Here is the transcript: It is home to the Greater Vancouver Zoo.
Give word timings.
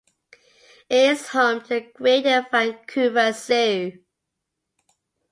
It 0.89 1.11
is 1.11 1.27
home 1.27 1.61
to 1.61 1.67
the 1.67 1.81
Greater 1.81 2.43
Vancouver 2.51 3.31
Zoo. 3.33 3.99